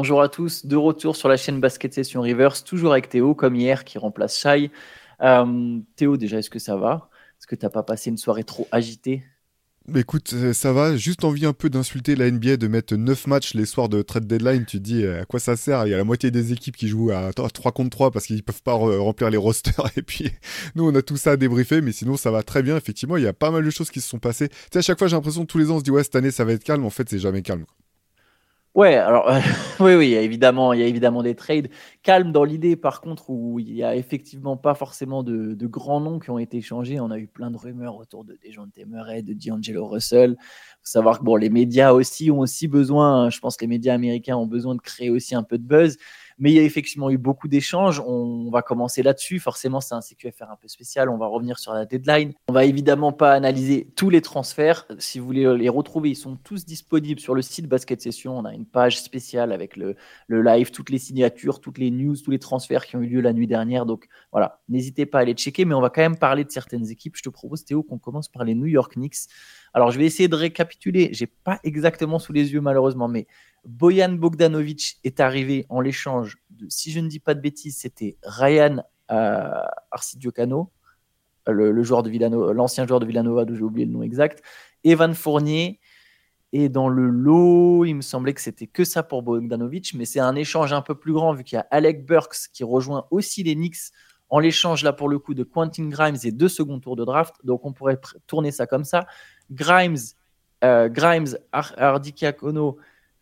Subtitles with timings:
[0.00, 3.56] Bonjour à tous, de retour sur la chaîne Basket Session Reverse, toujours avec Théo, comme
[3.56, 4.70] hier, qui remplace Shai.
[5.22, 7.10] Euh, Théo, déjà, est-ce que ça va?
[7.36, 9.24] Est-ce que tu n'as pas passé une soirée trop agitée?
[9.96, 13.54] Écoute, euh, ça va, juste envie un peu d'insulter la NBA, de mettre 9 matchs
[13.54, 15.84] les soirs de trade deadline, tu te dis euh, à quoi ça sert?
[15.88, 18.44] Il y a la moitié des équipes qui jouent à 3 contre 3 parce qu'ils
[18.44, 20.30] peuvent pas remplir les rosters, et puis
[20.76, 23.24] nous on a tout ça à débriefer, mais sinon ça va très bien, effectivement, il
[23.24, 24.48] y a pas mal de choses qui se sont passées.
[24.48, 26.04] Tu sais, à chaque fois j'ai l'impression que tous les ans on se dit ouais
[26.04, 27.64] cette année ça va être calme, en fait c'est jamais calme.
[28.74, 29.26] Ouais, alors
[29.80, 31.68] oui, oui, il y a évidemment, il y a évidemment des trades
[32.02, 36.18] calmes dans l'idée, par contre, où il y a effectivement pas forcément de, grands noms
[36.18, 37.00] qui ont été échangés.
[37.00, 40.36] On a eu plein de rumeurs autour de Dejounte Murray, de D'Angelo Russell.
[40.38, 43.94] Faut savoir que bon, les médias aussi ont aussi besoin, je pense que les médias
[43.94, 45.96] américains ont besoin de créer aussi un peu de buzz.
[46.38, 48.00] Mais il y a effectivement eu beaucoup d'échanges.
[48.00, 49.40] On va commencer là-dessus.
[49.40, 51.08] Forcément, c'est un CQFR un peu spécial.
[51.08, 52.32] On va revenir sur la deadline.
[52.48, 54.86] On va évidemment pas analyser tous les transferts.
[54.98, 58.38] Si vous voulez les retrouver, ils sont tous disponibles sur le site Basket Session.
[58.38, 59.96] On a une page spéciale avec le,
[60.26, 63.20] le live, toutes les signatures, toutes les news, tous les transferts qui ont eu lieu
[63.20, 63.86] la nuit dernière.
[63.86, 65.64] Donc voilà, n'hésitez pas à les checker.
[65.64, 67.16] Mais on va quand même parler de certaines équipes.
[67.16, 69.28] Je te propose, Théo, qu'on commence par les New York Knicks.
[69.74, 71.10] Alors, je vais essayer de récapituler.
[71.12, 73.26] J'ai pas exactement sous les yeux, malheureusement, mais
[73.64, 78.16] Boyan Bogdanovic est arrivé en l'échange de, si je ne dis pas de bêtises, c'était
[78.22, 80.72] Ryan euh, Arcidiocano,
[81.46, 84.42] le, joueur de Villanova, l'ancien joueur de Villanova, dont j'ai oublié le nom exact,
[84.84, 85.80] Evan Fournier.
[86.52, 90.20] Et dans le lot, il me semblait que c'était que ça pour Bogdanovic, mais c'est
[90.20, 93.42] un échange un peu plus grand vu qu'il y a Alec Burks qui rejoint aussi
[93.42, 93.92] les Knicks
[94.30, 97.34] en l'échange là pour le coup de Quentin Grimes et deux secondes tours de draft.
[97.44, 99.06] Donc on pourrait tourner ça comme ça.
[99.50, 99.96] Grimes,
[100.64, 101.36] euh, Grimes,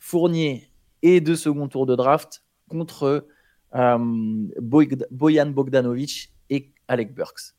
[0.07, 0.71] Fournier
[1.03, 3.27] et deux seconds tours de draft contre
[3.75, 3.99] euh,
[5.11, 7.57] Boyan Bogdanovic et Alec Burks.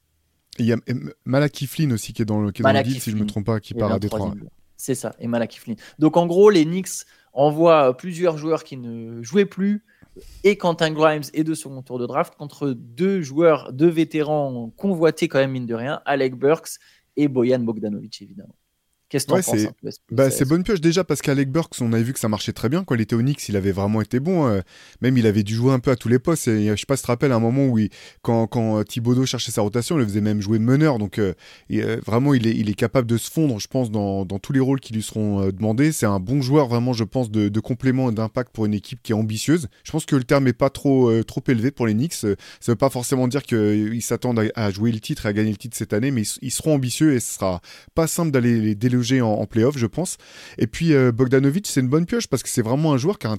[0.58, 0.78] Il y a
[1.26, 3.60] Malaki Flynn aussi qui est dans le, qui deal, si je ne me trompe pas,
[3.60, 4.34] qui part à Détroit.
[4.78, 5.76] C'est ça, et Malaki Flynn.
[6.00, 9.84] Donc en gros, les Knicks envoient plusieurs joueurs qui ne jouaient plus
[10.46, 15.28] et Quentin Grimes et deux second tours de draft contre deux joueurs, deux vétérans convoités
[15.28, 16.80] quand même mine de rien, Alec Burks
[17.18, 18.56] et Boyan Bogdanovic évidemment.
[19.10, 22.12] Qu'est-ce que tu penses bah, C'est bonne pioche déjà parce qu'Alec Burks, on avait vu
[22.12, 22.84] que ça marchait très bien.
[22.84, 24.48] Quand il était au Knicks, il avait vraiment été bon.
[24.48, 24.60] Euh,
[25.02, 26.50] même il avait dû jouer un peu à tous les postes.
[26.50, 27.80] Et, je sais pas si tu te rappelles un moment où
[28.22, 31.00] quand, quand Thibodeau cherchait sa rotation, il le faisait même jouer meneur.
[31.00, 31.34] Donc euh,
[31.72, 34.52] euh, vraiment, il est, il est capable de se fondre, je pense, dans, dans tous
[34.52, 35.94] les rôles qui lui seront demandés.
[35.94, 39.02] C'est un bon joueur, vraiment, je pense, de, de complément et d'impact pour une équipe
[39.04, 39.70] qui est ambitieuse.
[39.86, 42.14] Je pense que le terme est pas trop, trop élevé pour les Knicks.
[42.14, 42.36] Ça
[42.68, 45.78] veut pas forcément dire qu'ils s'attendent à, jouer le titre et à gagner le titre
[45.78, 47.62] cette année, mais ils, seront ambitieux et ce sera
[47.96, 50.18] pas simple d'aller les déloger en, en playoff je pense.
[50.58, 53.28] Et puis euh, Bogdanovic, c'est une bonne pioche parce que c'est vraiment un joueur qui
[53.28, 53.38] a,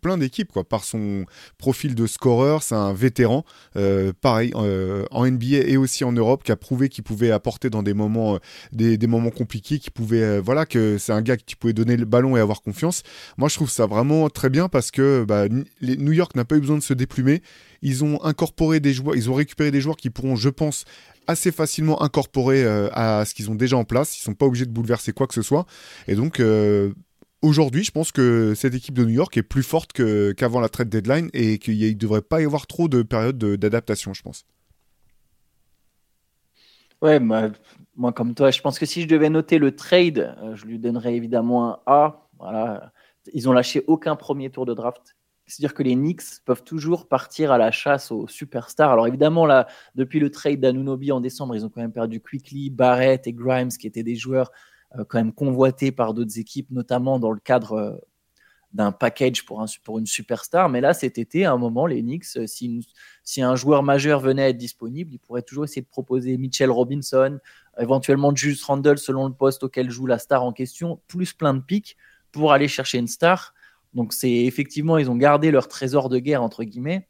[0.00, 1.24] plein d'équipes, quoi, par son
[1.58, 2.62] profil de scoreur.
[2.62, 3.44] C'est un vétéran,
[3.76, 7.70] euh, pareil, euh, en NBA et aussi en Europe, qui a prouvé qu'il pouvait apporter
[7.70, 8.38] dans des moments,
[8.72, 12.36] des, moments compliqués, qui pouvait, voilà, que c'est un gars qui pouvait donner le ballon
[12.36, 13.02] et avoir confiance.
[13.36, 15.46] Moi, je trouve ça vraiment très bien parce que bah,
[15.80, 17.42] New York n'a pas eu besoin de se déplumer.
[17.82, 20.84] Ils ont incorporé des joueurs, ils ont récupéré des joueurs qui pourront, je pense,
[21.26, 24.16] assez facilement incorporés euh, à ce qu'ils ont déjà en place.
[24.18, 25.66] Ils sont pas obligés de bouleverser quoi que ce soit.
[26.08, 26.92] Et donc, euh,
[27.42, 30.88] aujourd'hui, je pense que cette équipe de New York est plus forte qu'avant la trade
[30.88, 34.46] deadline et qu'il ne devrait pas y avoir trop de période d'adaptation, je pense.
[37.02, 37.50] Ouais, moi,
[37.96, 40.78] moi, comme toi, je pense que si je devais noter le trade, euh, je lui
[40.78, 42.28] donnerais évidemment un A.
[42.38, 42.92] Voilà.
[43.32, 45.16] Ils ont lâché aucun premier tour de draft.
[45.46, 48.92] C'est-à-dire que les Knicks peuvent toujours partir à la chasse aux superstars.
[48.92, 52.70] Alors évidemment, là, depuis le trade d'Anunobi en décembre, ils ont quand même perdu Quickly,
[52.70, 54.50] Barrett et Grimes, qui étaient des joueurs
[54.98, 57.96] euh, quand même convoités par d'autres équipes, notamment dans le cadre euh,
[58.72, 60.68] d'un package pour, un, pour une superstar.
[60.68, 62.86] Mais là, cet été, à un moment, les Knicks, euh, si,
[63.22, 66.70] si un joueur majeur venait à être disponible, ils pourraient toujours essayer de proposer Mitchell
[66.70, 67.38] Robinson,
[67.78, 71.60] éventuellement Julius Randle selon le poste auquel joue la star en question, plus plein de
[71.60, 71.96] pics
[72.30, 73.54] pour aller chercher une star
[73.94, 77.08] donc c'est effectivement, ils ont gardé leur trésor de guerre, entre guillemets.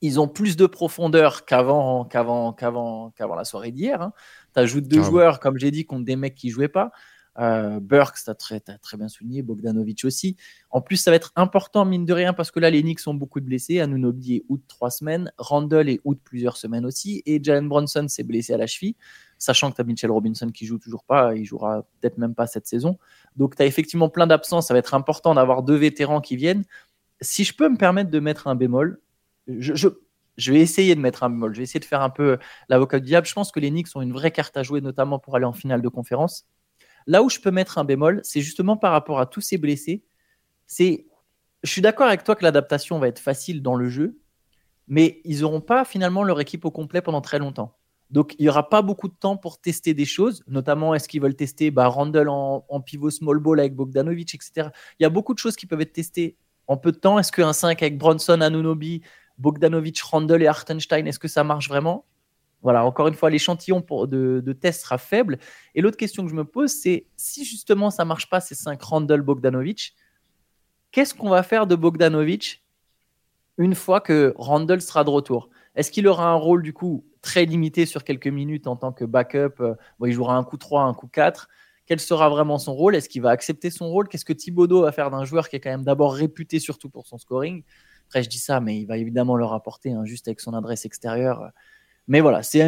[0.00, 4.00] Ils ont plus de profondeur qu'avant qu'avant, qu'avant, qu'avant la soirée d'hier.
[4.00, 4.12] Hein.
[4.54, 6.92] Tu ajoutes deux joueurs, comme j'ai dit, contre des mecs qui jouaient pas.
[7.40, 10.36] Euh, Burks, tu as très, très bien souligné, Bogdanovic aussi.
[10.70, 13.14] En plus, ça va être important, mine de rien, parce que là, les Knicks ont
[13.14, 13.80] beaucoup de blessés.
[13.80, 18.24] Anunobi est out trois semaines, Randall est out plusieurs semaines aussi, et Jalen Bronson s'est
[18.24, 18.96] blessé à la cheville
[19.38, 22.46] sachant que tu as Mitchell Robinson qui joue toujours pas, il jouera peut-être même pas
[22.46, 22.98] cette saison.
[23.36, 26.64] Donc tu as effectivement plein d'absences, ça va être important d'avoir deux vétérans qui viennent.
[27.20, 29.00] Si je peux me permettre de mettre un bémol,
[29.46, 29.88] je,
[30.52, 32.38] vais essayer de mettre un bémol, je vais essayer de faire un peu
[32.68, 33.26] l'avocat du diable.
[33.26, 35.52] Je pense que les Knicks ont une vraie carte à jouer, notamment pour aller en
[35.52, 36.46] finale de conférence.
[37.06, 40.04] Là où je peux mettre un bémol, c'est justement par rapport à tous ces blessés.
[40.66, 41.06] C'est,
[41.62, 44.18] je suis d'accord avec toi que l'adaptation va être facile dans le jeu,
[44.86, 47.77] mais ils n'auront pas finalement leur équipe au complet pendant très longtemps.
[48.10, 51.20] Donc, il n'y aura pas beaucoup de temps pour tester des choses, notamment est-ce qu'ils
[51.20, 54.70] veulent tester bah, Randall en, pivot small ball avec Bogdanovic, etc.
[54.98, 57.32] Il y a beaucoup de choses qui peuvent être testées en peu de temps Est-ce
[57.32, 59.02] qu'un 5 avec Bronson, Anunobi,
[59.38, 62.04] Bogdanovic, Randall et Hartenstein, est-ce que ça marche vraiment?
[62.62, 65.38] Voilà, encore une fois, l'échantillon de, test sera faible.
[65.74, 68.82] Et l'autre question que je me pose, c'est si justement ça marche pas, ces 5
[68.82, 69.94] Randall, Bogdanovic,
[70.90, 72.64] qu'est-ce qu'on va faire de Bogdanovic
[73.58, 75.50] une fois que Randall sera de retour?
[75.78, 79.04] Est-ce qu'il aura un rôle du coup très limité sur quelques minutes en tant que
[79.04, 81.48] backup euh, Il jouera un coup 3, un coup 4
[81.86, 82.94] quel sera vraiment son rôle?
[82.94, 84.08] Est-ce qu'il va accepter son rôle?
[84.08, 87.06] Qu'est-ce que Thibodeau va faire d'un joueur qui est quand même d'abord réputé surtout pour
[87.06, 87.62] son scoring?
[88.08, 90.84] Après, je dis ça, mais il va évidemment leur apporter hein, juste avec son adresse
[90.84, 91.50] extérieure.
[92.06, 92.60] Mais voilà, c'est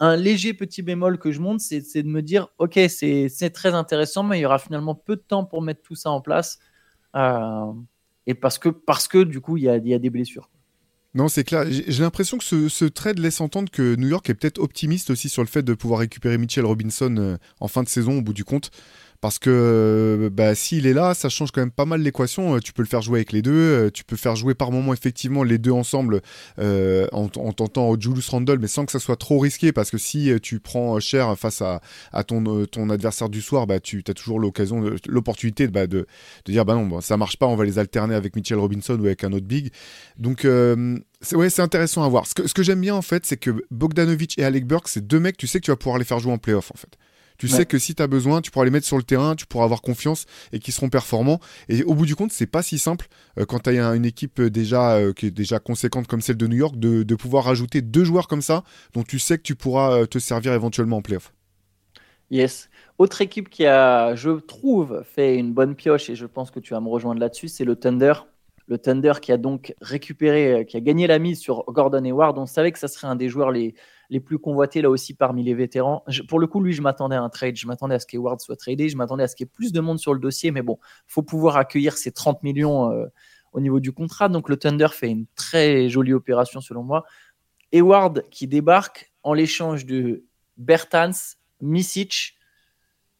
[0.00, 4.22] un, léger petit bémol que je monte, c'est de me dire, ok, c'est très intéressant,
[4.22, 6.58] mais il y aura finalement peu de temps pour mettre tout ça en place.
[7.14, 7.72] Euh,
[8.26, 10.48] et parce que, parce que du coup, il y a des blessures.
[11.14, 11.64] Non, c'est clair.
[11.68, 15.42] J'ai l'impression que ce, trade laisse entendre que New York est peut-être optimiste aussi sur
[15.42, 18.44] le fait de pouvoir récupérer Mitchell Robinson euh, en fin de saison au bout du
[18.44, 18.70] compte.
[19.22, 22.56] Parce que euh, bah, s'il est là, ça change quand même pas mal l'équation.
[22.56, 23.52] Euh, tu peux le faire jouer avec les deux.
[23.52, 26.22] Euh, tu peux faire jouer par moment effectivement les deux ensemble
[26.58, 29.70] en, tentant Julius Randle, mais sans que ça soit trop risqué.
[29.70, 31.80] Parce que si tu prends cher face à,
[32.24, 36.04] ton, adversaire du soir, bah, tu as toujours l'occasion, l'opportunité bah, de,
[36.46, 39.22] dire bah non, ça marche pas, on va les alterner avec Mitchell Robinson ou avec
[39.22, 39.70] un autre big.
[40.18, 40.44] Donc
[41.20, 42.26] c'est intéressant à voir.
[42.26, 45.06] Ce que, ce que j'aime bien en fait, c'est que Bogdanovic et Alec Burke, c'est
[45.06, 46.98] deux mecs, tu sais que tu vas pouvoir les faire jouer en playoff en fait.
[47.42, 49.46] Tu sais que si tu as besoin, tu pourras les mettre sur le terrain, tu
[49.46, 51.40] pourras avoir confiance et qu'ils seront performants.
[51.68, 54.38] Et au bout du compte, c'est pas si simple euh, quand tu as une équipe
[54.38, 57.42] euh, déjà euh, qui est déjà conséquente comme celle de New York de, de, pouvoir
[57.42, 58.62] rajouter deux joueurs comme ça
[58.94, 61.32] dont tu sais que tu pourras te servir éventuellement en playoff.
[62.30, 62.70] Yes.
[62.98, 66.74] Autre équipe qui a, je trouve, fait une bonne pioche et je pense que tu
[66.74, 68.12] vas me rejoindre là-dessus, c'est le Thunder.
[68.68, 72.38] Le Thunder qui a donc récupéré, qui a gagné la mise sur Gordon Hayward.
[72.38, 73.74] On savait que ça serait un des joueurs les,
[74.12, 76.04] les plus convoités là aussi parmi les vétérans.
[76.28, 78.56] pour le coup, lui, je m'attendais à un trade, je m'attendais à ce qu'Eward soit
[78.56, 80.60] tradé, je m'attendais à ce qu'il y ait plus de monde sur le dossier, mais
[80.60, 83.06] bon, faut pouvoir accueillir ces 30 millions euh,
[83.54, 84.28] au niveau du contrat.
[84.28, 87.06] Donc le Thunder fait une très jolie opération selon moi.
[87.72, 90.26] Eward qui débarque en l'échange de
[90.58, 92.36] Bertans, Misic,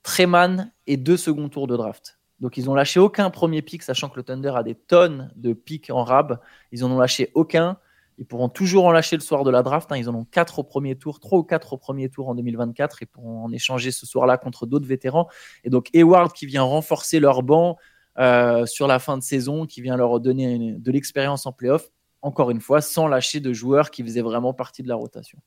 [0.02, 2.18] Treman et deux seconds tours de draft.
[2.40, 5.54] Donc ils ont lâché aucun premier pick, sachant que le Thunder a des tonnes de
[5.54, 6.38] picks en rab.
[6.70, 7.78] Ils en ont lâché aucun.
[8.18, 9.90] Ils pourront toujours en lâcher le soir de la draft.
[9.90, 9.96] Hein.
[9.96, 13.02] Ils en ont quatre au premier tour, trois ou quatre au premier tour en 2024
[13.02, 15.28] et pourront en échanger ce soir-là contre d'autres vétérans.
[15.64, 17.76] Et donc Hayward qui vient renforcer leur banc
[18.18, 21.88] euh, sur la fin de saison, qui vient leur donner de l'expérience en playoff,
[22.20, 25.38] encore une fois, sans lâcher de joueurs qui faisaient vraiment partie de la rotation.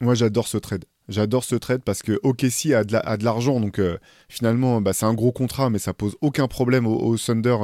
[0.00, 0.84] Moi, j'adore ce trade.
[1.08, 3.98] J'adore ce trade parce que OKC a de l'argent, donc euh,
[4.28, 7.56] finalement, bah, c'est un gros contrat, mais ça pose aucun problème aux, Thunder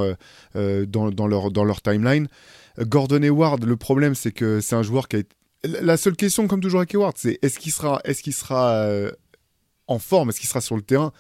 [0.56, 2.28] euh, dans leur timeline.
[2.78, 5.36] Gordon Hayward, le problème, c'est que c'est un joueur qui a été...
[5.64, 8.88] La seule question, comme toujours avec Hayward, c'est est-ce qu'il sera, est-ce qu'il sera
[9.86, 11.12] en forme, est-ce qu'il sera sur le terrain?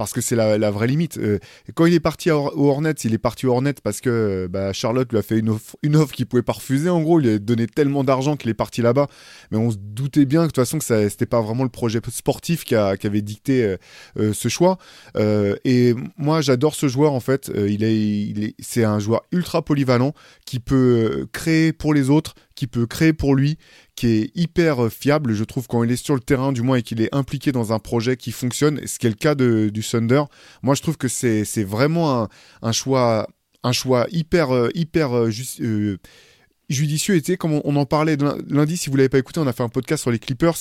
[0.00, 1.18] Parce que c'est la, vraie limite.
[1.18, 1.38] Euh,
[1.74, 5.12] quand il est parti au Hornets, il est parti au Hornets parce que bah, Charlotte
[5.12, 6.88] lui a fait une offre, une pouvait pas refuser.
[6.88, 9.08] En gros, il a donné tellement d'argent qu'il est parti là-bas.
[9.50, 11.68] Mais on se doutait bien que de toute façon que ce n'était pas vraiment le
[11.68, 13.76] projet sportif qui, avait dicté euh,
[14.18, 14.78] euh, ce choix.
[15.18, 17.52] et moi, j'adore ce joueur en fait.
[18.58, 20.14] c'est un joueur ultra polyvalent
[20.46, 23.58] qui peut créer pour les autres, qui peut créer pour lui,
[24.06, 26.82] est hyper euh, fiable, je trouve, quand il est sur le terrain, du moins, et
[26.82, 30.22] qu'il est impliqué dans un projet qui fonctionne, ce qui est le cas du Thunder.
[30.62, 32.28] Moi, je trouve que c'est vraiment
[32.62, 33.26] un, choix,
[33.62, 35.60] un choix hyper, euh, hyper euh, juste,
[36.70, 38.16] judicieux était, comme on, en parlait
[38.48, 40.56] lundi, si vous l'avez pas écouté, on a fait un podcast sur les Clippers,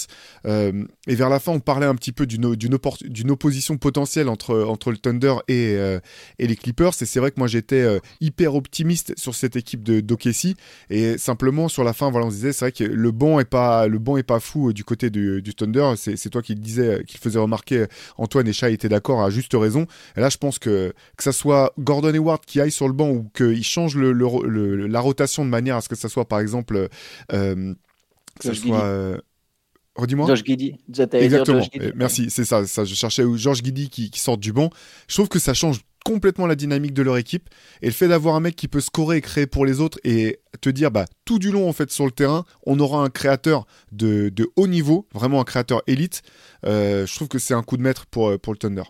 [0.46, 4.92] euh, et vers la fin, on parlait un petit peu d'une opposition potentielle entre, entre
[4.92, 6.00] le Thunder et, euh,
[6.40, 9.84] et les Clippers, et c'est vrai que moi j'étais euh, hyper optimiste sur cette équipe
[9.84, 10.56] de d'Okessi,
[10.90, 13.46] et simplement sur la fin, voilà, on se disait, c'est vrai que le banc est
[13.46, 17.04] pas, le banc est pas fou du côté du, Thunder, c'est toi qui le disais,
[17.08, 17.86] qui le faisait remarquer,
[18.18, 19.86] Antoine et Chat étaient d'accord à juste raison,
[20.18, 23.10] et là je pense que que ça soit Gordon Hayward qui aille sur le banc
[23.10, 26.40] ou qu'il change le, le, la rotation de manière à ce que ça soit par
[26.40, 26.90] exemple.
[27.32, 27.74] Euh,
[28.40, 28.84] que ça soit.
[28.84, 29.18] Euh,
[29.96, 30.28] redis-moi.
[30.28, 30.78] George Guidi.
[30.88, 31.62] Exactement.
[31.96, 32.86] Merci, c'est ça, ça.
[32.86, 34.70] Je cherchais George Guidi qui, qui sort du banc.
[35.08, 37.50] Je trouve que ça change complètement la dynamique de leur équipe.
[37.82, 40.40] Et le fait d'avoir un mec qui peut scorer et créer pour les autres et
[40.62, 43.68] te dire, bah, tout du long, en fait, sur le terrain, on aura un créateur
[43.92, 46.22] de, de haut niveau, vraiment un créateur élite.
[46.66, 48.84] Euh, je trouve que c'est un coup de maître pour, pour le Thunder.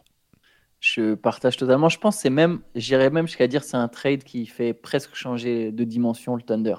[0.80, 1.89] Je partage totalement.
[1.89, 5.72] Je pense c'est même, j'irais même jusqu'à dire c'est un trade qui fait presque changer
[5.72, 6.75] de dimension le Thunder.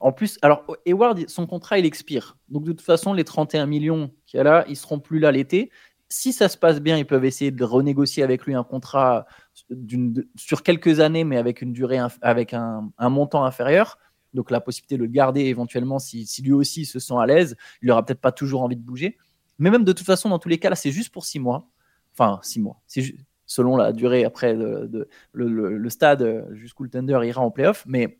[0.00, 2.38] En plus, alors Hayward, son contrat il expire.
[2.48, 5.70] Donc de toute façon, les 31 millions qu'il a là, ils seront plus là l'été.
[6.08, 9.26] Si ça se passe bien, ils peuvent essayer de renégocier avec lui un contrat
[10.36, 13.98] sur quelques années, mais avec une durée, avec un, montant inférieur.
[14.32, 17.56] Donc la possibilité de le garder éventuellement si, lui aussi se sent à l'aise.
[17.82, 19.18] Il n'aura peut-être pas toujours envie de bouger.
[19.58, 21.68] Mais même de toute façon, dans tous les cas, là, c'est juste pour six mois.
[22.14, 22.80] Enfin, six mois.
[22.86, 23.14] C'est
[23.44, 27.84] selon la durée après le, stade jusqu'où le Thunder ira en playoff.
[27.86, 28.18] Mais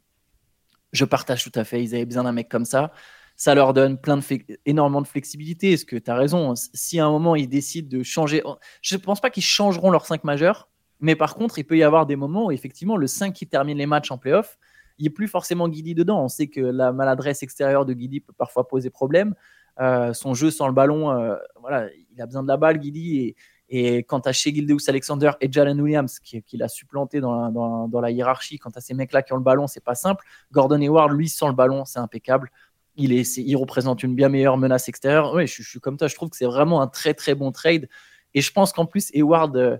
[0.92, 1.82] je partage tout à fait.
[1.82, 2.92] Ils avaient besoin d'un mec comme ça.
[3.37, 4.23] Ça leur donne plein de
[4.66, 5.73] énormément de flexibilité.
[5.73, 8.42] Est-ce que tu as raison Si à un moment ils décident de changer,
[8.82, 10.68] je ne pense pas qu'ils changeront leurs 5 majeurs.
[11.00, 13.78] Mais par contre, il peut y avoir des moments où effectivement le 5 qui termine
[13.78, 14.59] les matchs en playoff,
[14.99, 16.23] il n'est plus forcément Guidi dedans.
[16.23, 19.35] On sait que la maladresse extérieure de Guidi peut parfois poser problème.
[19.80, 23.35] Euh, son jeu sans le ballon, euh, voilà, il a besoin de la balle, Guidi.
[23.72, 28.58] Et quant à chez Gildeus Alexander et Jalen Williams, qui, l'a supplanté dans la, hiérarchie,
[28.58, 30.24] quant à ces mecs-là qui ont le ballon, c'est pas simple.
[30.50, 32.50] Gordon Hayward, lui, sans le ballon, c'est impeccable.
[32.96, 35.32] Il, représente une bien meilleure menace extérieure.
[35.34, 37.88] Oui, je, suis comme toi, je trouve que c'est vraiment un très très bon trade.
[38.34, 39.76] Et je pense qu'en plus, Hayward euh,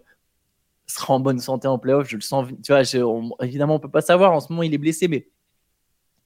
[0.87, 2.09] sera en bonne santé en playoff.
[2.09, 2.47] Je le sens.
[2.63, 2.83] Tu vois,
[3.43, 4.33] évidemment, on peut pas savoir.
[4.33, 5.29] En ce moment, il est blessé, mais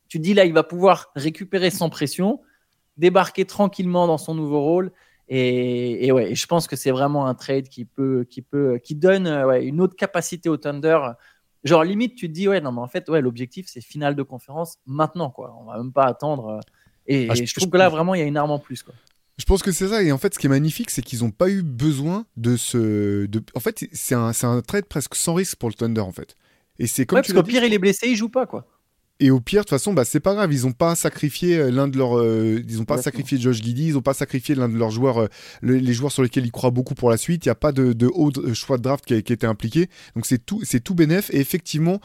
[0.09, 2.43] tu dis là, il va pouvoir récupérer sans pression,
[2.99, 4.93] débarquer tranquillement dans son nouveau rôle
[5.29, 9.27] et, ouais, je pense que c'est vraiment un trade qui peut, qui peut, qui donne
[9.27, 10.99] euh, une autre capacité au Thunder.
[11.65, 14.23] Genre limite, tu te dis ouais, non mais en fait ouais, l'objectif c'est finale de
[14.23, 15.57] conférence maintenant quoi.
[15.61, 16.49] On va même pas attendre.
[16.49, 16.61] Euh,
[17.07, 18.95] et, ah, je, trouve que là vraiment il y a une arme en plus quoi.
[19.39, 20.03] Je pense que c'est ça.
[20.03, 23.27] Et en fait, ce qui est magnifique, c'est qu'ils n'ont pas eu besoin de ce.
[23.27, 23.43] De...
[23.55, 26.37] En fait, c'est un, un trade presque sans risque pour le Thunder, en fait.
[26.79, 28.67] Et c'est comme ouais, parce qu'au pire, il est blessé, il joue pas, quoi.
[29.21, 30.53] Et au pire, de toute façon, bah, c'est pas grave.
[30.53, 33.97] Ils ont pas sacrifié euh, l'un de leurs, euh, ils pas sacrifié Josh Giddy, ils
[33.97, 35.29] ont pas sacrifié l'un de leurs joueurs, euh,
[35.63, 37.47] les joueurs sur lesquels ils croient beaucoup pour la suite.
[37.47, 39.89] Il y a pas de, de haut choix de draft qui a, qui été impliqué.
[40.17, 41.31] Donc c'est tout, c'est tout bénéf.
[41.33, 42.01] Et effectivement,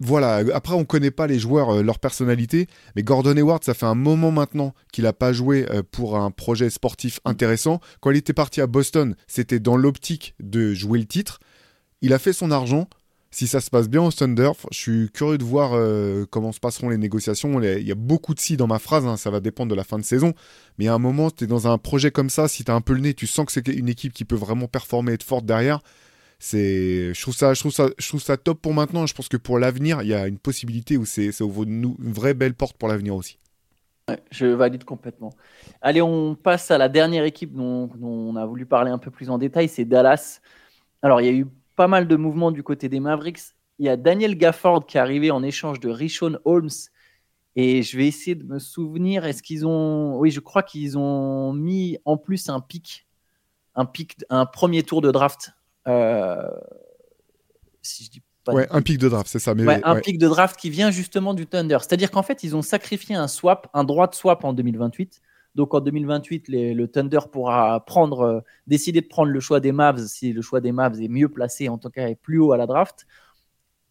[0.00, 0.42] voilà.
[0.54, 4.30] Après, on connaît pas les joueurs, leur personnalité, mais Gordon Hayward, ça fait un moment
[4.30, 7.80] maintenant qu'il a pas joué pour un projet sportif intéressant.
[8.00, 11.40] Quand il était parti à Boston, c'était dans l'optique de jouer le titre.
[12.00, 12.88] Il a fait son argent
[13.34, 16.60] si ça se passe bien au Thunder, je suis curieux de voir euh, comment se
[16.60, 17.60] passeront les négociations.
[17.60, 19.82] Il y a beaucoup de si dans ma phrase, hein, ça va dépendre de la
[19.82, 20.34] fin de saison.
[20.78, 22.80] Mais à un moment, tu es dans un projet comme ça, si tu as un
[22.80, 25.24] peu le nez, tu sens que c'est une équipe qui peut vraiment performer et être
[25.24, 25.80] forte derrière.
[26.38, 29.04] Je trouve ça, je trouve ça, je trouve ça top pour maintenant.
[29.04, 32.34] Je pense que pour l'avenir, il y a une possibilité où c'est, ouvre une, vraie
[32.34, 33.40] belle porte pour l'avenir aussi.
[34.30, 35.32] je valide complètement.
[35.82, 39.10] Allez, on passe à la dernière équipe dont, dont on a voulu parler un peu
[39.10, 40.40] plus en détail, c'est Dallas.
[41.02, 43.54] Alors, il y a eu pas mal de mouvements du côté des Mavericks.
[43.78, 46.70] Il y a Daniel Gafford qui est arrivé en échange de Rishon Holmes.
[47.56, 50.18] Et je vais essayer de me souvenir, est-ce qu'ils ont...
[50.18, 53.06] Oui, je crois qu'ils ont mis en plus un pic,
[53.76, 55.52] un pic, un premier tour de draft.
[55.86, 56.48] Euh,
[57.80, 59.54] si je dis pas ouais, un pic de draft, c'est ça.
[59.54, 61.78] Mais ouais, un pic de draft qui vient justement du Thunder.
[61.80, 65.22] C'est-à-dire qu'en fait, ils ont sacrifié un swap, un droit de swap en 2028
[65.54, 70.04] donc en 2028, le Thunder pourra prendre, euh, décider de prendre le choix des Mavs
[70.06, 72.56] si le choix des Mavs est mieux placé, en tout cas est plus haut à
[72.56, 73.06] la draft.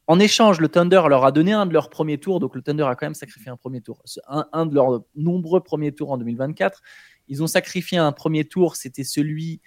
[0.07, 2.83] En échange, le Thunder leur a donné un de leurs premiers tours, donc le Thunder
[2.83, 6.81] a quand même sacrifié un premier tour, un, de leurs nombreux premiers tours en 2024.
[7.29, 9.61] Ils ont sacrifié un premier tour, c'était celui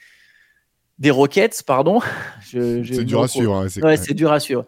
[0.98, 2.00] des Rockets, pardon.
[2.42, 3.54] c'est dur à suivre.
[3.54, 4.66] Hein, ouais, c'est dur à suivre.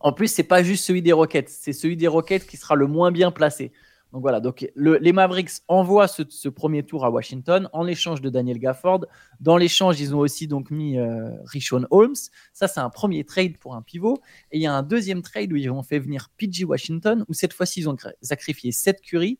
[0.00, 2.88] En plus, c'est pas juste celui des Rockets, c'est celui des Rockets qui sera le
[2.88, 3.70] moins bien placé.
[4.12, 4.42] Donc voilà,
[4.76, 9.06] les Mavericks envoient ce, premier tour à Washington en échange de Daniel Gafford.
[9.40, 12.14] Dans l'échange, ils ont aussi donc mis euh, Rishon Holmes.
[12.52, 14.20] Ça, c'est un premier trade pour un pivot.
[14.50, 17.32] Et il y a un deuxième trade où ils ont fait venir PG Washington, où
[17.32, 19.38] cette fois-ci, ils ont sacrifié Seth Curry,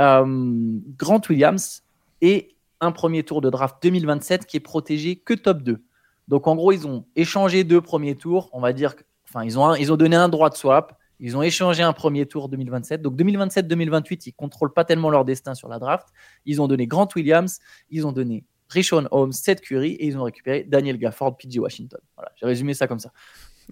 [0.00, 1.82] euh, Grant Williams
[2.22, 5.84] et un premier tour de draft 2027 qui est protégé que top 2.
[6.28, 8.48] Donc en gros, ils ont échangé deux premiers tours.
[8.54, 8.94] On va dire,
[9.28, 9.58] enfin, ils
[9.92, 13.02] ont donné un droit de swap ils ont échangé un premier tour 2027.
[13.02, 16.08] Donc 2027-2028, ils contrôlent pas tellement leur destin sur la draft.
[16.46, 17.60] Ils ont donné Grant Williams,
[17.90, 22.00] ils ont donné Rishon Holmes, Seth Curry et ils ont récupéré Daniel Gafford, PG Washington.
[22.16, 23.12] Voilà, j'ai résumé ça comme ça.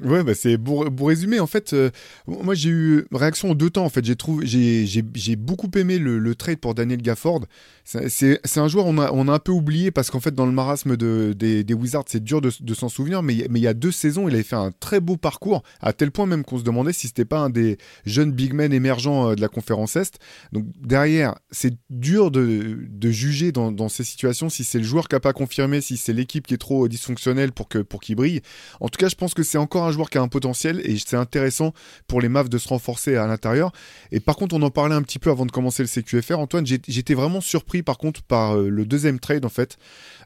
[0.04, 1.90] Ouais, bah c'est pour, résumer, en fait, euh,
[2.26, 3.84] moi j'ai eu réaction en deux temps.
[3.84, 7.44] En fait, j'ai trouvé, j'ai beaucoup aimé le, trade pour Daniel Gafford.
[7.84, 10.52] C'est un joueur on a, on a un peu oublié parce qu'en fait dans le
[10.52, 13.22] marasme de, des, Wizards, c'est dur de, s'en souvenir.
[13.22, 15.92] Mais, mais il y a deux saisons, il avait fait un très beau parcours à
[15.92, 19.30] tel point même qu'on se demandait si c'était pas un des jeunes big men émergents
[19.30, 20.18] euh, de la conférence Est.
[20.52, 22.78] Donc derrière, c'est dur de,
[23.10, 26.46] juger dans, ces situations si c'est le joueur qui n'a pas confirmé, si c'est l'équipe
[26.46, 28.42] qui est trop dysfonctionnelle pour que pour qu'il brille.
[28.80, 30.96] En tout cas, je pense que c'est encore un joueur qui a un potentiel et
[30.98, 31.72] c'est intéressant
[32.06, 33.72] pour les Mavs de se renforcer à l'intérieur.
[34.12, 36.38] Et par contre, on en parlait un petit peu avant de commencer le CQFR.
[36.38, 39.76] Antoine, j'étais vraiment surpris par contre par euh, le deuxième trade en fait.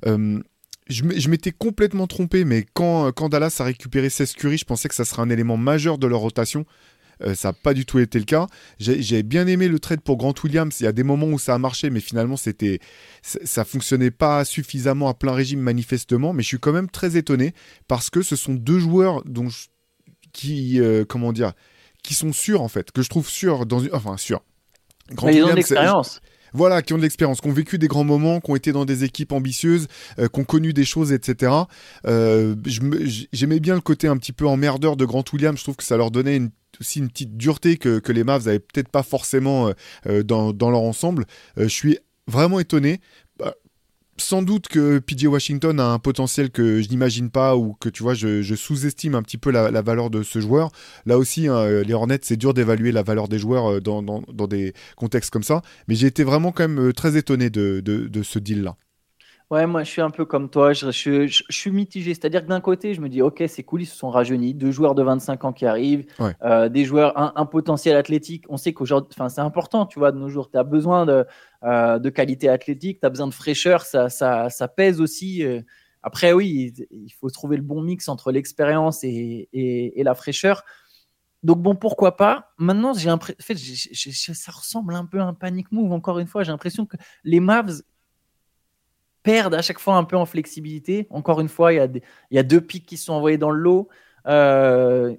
[0.07, 0.41] Euh,
[0.89, 4.95] je m'étais complètement trompé, mais quand, quand, Dallas a récupéré 16 Curry, je pensais que
[4.95, 6.67] ça serait un élément majeur de leur rotation.
[7.25, 8.47] Euh, ça n'a pas du tout été le cas.
[8.79, 10.81] J'ai bien aimé le trade pour Grant Williams.
[10.81, 12.81] Il y a des moments où ça a marché, mais finalement, c'était,
[13.23, 16.33] ça fonctionnait pas suffisamment à plein régime manifestement.
[16.33, 17.55] Mais je suis quand même très étonné
[17.89, 19.49] parce que ce sont deux joueurs dont
[20.33, 21.53] qui, euh, comment dire,
[22.03, 24.43] qui sont sûrs en fait, que je trouve sûrs dans une, enfin sûrs.
[25.11, 26.21] Grant ils ont de l'expérience.
[26.53, 28.85] Voilà, qui ont de l'expérience, qui ont vécu des grands moments, qui ont été dans
[28.85, 31.53] des équipes ambitieuses, euh, qui ont connu des choses, etc.
[32.07, 32.55] Euh,
[33.33, 35.59] j'aimais bien le côté un petit peu emmerdeur de Grant Williams.
[35.59, 36.41] Je trouve que ça leur donnait
[36.81, 39.73] aussi une petite dureté que, les Mavs avaient peut-être pas forcément
[40.25, 41.27] dans, dans, leur ensemble.
[41.57, 43.01] je suis vraiment étonné
[44.17, 48.03] sans doute que PJ Washington a un potentiel que je n'imagine pas ou que tu
[48.03, 50.71] vois, je, sous-estime un petit peu la, valeur de ce joueur.
[51.07, 54.75] Là aussi, hein, les Hornets, c'est dur d'évaluer la valeur des joueurs euh, dans, des
[54.97, 55.63] contextes comme ça.
[55.89, 58.77] Mais j'ai été vraiment quand même euh, très étonné de ce deal-là.
[59.53, 60.91] Ouais, moi je suis un peu comme toi, je,
[61.51, 62.15] suis mitigé.
[62.15, 64.71] C'est-à-dire que d'un côté, je me dis, ok, c'est cool, ils se sont rajeunis, deux
[64.71, 66.07] joueurs de 25 ans qui arrivent,
[66.43, 68.47] euh, des joueurs, un, potentiel athlétique.
[68.49, 71.27] On sait qu'aujourd'hui, enfin, c'est important, tu vois, de nos jours, tu as besoin de,
[71.65, 75.45] euh, de qualité athlétique, tu as besoin de fraîcheur, ça, ça, ça pèse aussi.
[75.45, 75.61] Euh.
[76.03, 80.65] Après, oui, il faut trouver le bon mix entre l'expérience et, et, la fraîcheur.
[81.43, 82.55] Donc bon, pourquoi pas?
[82.57, 85.93] Maintenant, j'ai l'impression, en fait, ça ressemble un peu à un panic move.
[85.93, 87.83] Encore une fois, j'ai l'impression que les Mavs
[89.23, 91.07] perdent à chaque fois un peu en flexibilité.
[91.11, 93.89] Encore une fois, il y a, deux pics qui sont envoyés dans le lot.
[94.27, 95.15] Euh,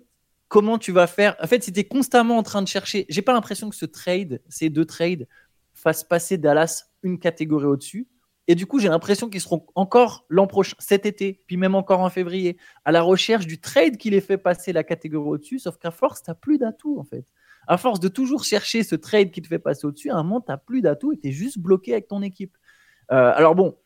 [0.48, 1.36] comment tu vas faire?
[1.42, 3.86] En fait, si tu es constamment en train de chercher, j'ai pas l'impression que ce
[3.86, 5.28] trade, ces deux trades,
[5.74, 8.08] fassent passer Dallas une catégorie au-dessus.
[8.48, 12.02] Et du coup, j'ai l'impression qu'ils seront encore l'an prochain, cet été, puis même encore
[12.02, 15.60] en février, à la recherche du trade qui les fait passer la catégorie au-dessus.
[15.60, 17.26] Sauf qu'à force, tu n'as plus d'atouts, en fait.
[17.68, 20.42] À force de toujours chercher ce trade qui te fait passer au-dessus, à un moment,
[20.42, 22.58] tu n'as plus d'atouts et tu es juste bloqué avec ton équipe.
[23.12, 23.78] Euh, alors bon,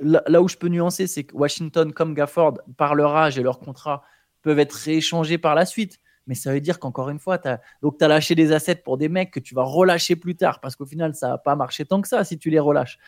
[0.00, 3.58] là, où je peux nuancer, c'est que Washington, comme Gafford, par leur âge et leur
[3.58, 4.02] contrat,
[4.42, 6.00] peuvent être rééchangés par la suite.
[6.26, 9.30] Mais ça veut dire qu'encore une fois, tu as, lâché des assets pour des mecs
[9.30, 12.08] que tu vas relâcher plus tard, parce qu'au final, ça n'a pas marché tant que
[12.08, 12.98] ça si tu les relâches.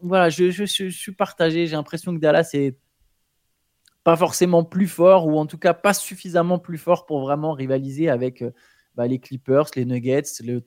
[0.00, 1.66] Voilà, je, suis partagé.
[1.66, 2.76] J'ai l'impression que Dallas est
[4.02, 8.08] pas forcément plus fort, ou en tout cas pas suffisamment plus fort pour vraiment rivaliser
[8.08, 8.50] avec euh,
[8.96, 10.60] bah, les Clippers, les Nuggets, le,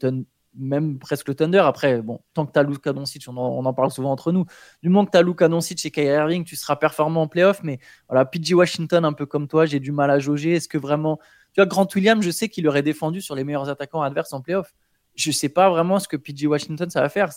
[0.58, 1.60] même presque le Thunder.
[1.60, 4.46] Après, bon, tant que tu as Luka on en, parle souvent entre nous.
[4.82, 7.62] Du moment que tu as Luka Doncic et Kyrie Irving, tu seras performant en playoff.
[7.64, 10.56] Mais voilà, PG Washington, un peu comme toi, j'ai du mal à jauger.
[10.56, 11.20] Est-ce que vraiment.
[11.54, 14.42] Tu vois, Grant Williams, je sais qu'il aurait défendu sur les meilleurs attaquants adverses en
[14.42, 14.74] playoff.
[15.16, 17.30] Je sais pas vraiment ce que PG Washington, ça va faire.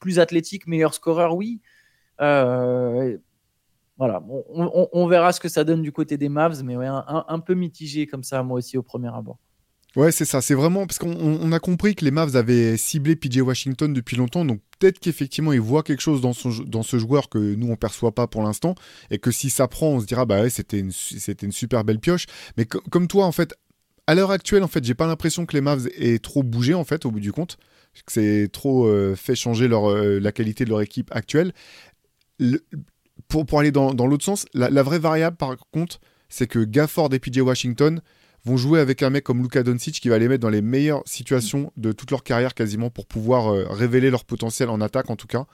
[0.00, 1.60] Plus athlétique, meilleur scoreur, oui.
[2.20, 3.16] Euh,
[3.96, 7.52] voilà, on, verra ce que ça donne du côté des Mavs, mais ouais, un peu
[7.52, 9.38] mitigé comme ça, moi aussi, au premier abord.
[9.96, 10.40] Ouais, c'est ça.
[10.40, 14.44] C'est vraiment parce qu'on a compris que les Mavs avaient ciblé PJ Washington depuis longtemps,
[14.44, 18.28] donc peut-être qu'effectivement ils voient quelque chose dans, ce joueur que nous on perçoit pas
[18.28, 18.76] pour l'instant,
[19.10, 22.26] et que si ça prend, on se dira bah ouais, c'était une, super belle pioche.
[22.56, 23.54] Mais comme toi, en fait,
[24.06, 26.84] à l'heure actuelle, en fait, j'ai pas l'impression que les Mavs aient trop bougé en
[26.84, 27.58] fait au bout du compte,
[28.06, 31.52] que c'est trop euh, fait changer leur, euh, la qualité de leur équipe actuelle.
[33.26, 37.12] pour, aller dans, dans l'autre sens, la, la vraie variable par contre, c'est que Gafford
[37.12, 38.00] et PJ Washington
[38.44, 41.02] vont jouer avec un mec comme Luka Doncic qui va les mettre dans les meilleures
[41.06, 45.16] situations de toute leur carrière quasiment pour pouvoir euh, révéler leur potentiel en attaque en
[45.16, 45.46] tout cas.